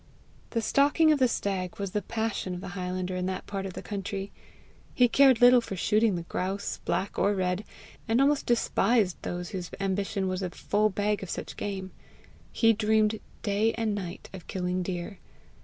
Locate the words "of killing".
14.33-14.81